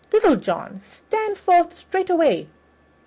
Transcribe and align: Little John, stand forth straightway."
Little 0.11 0.35
John, 0.35 0.81
stand 0.83 1.37
forth 1.37 1.75
straightway." 1.75 2.47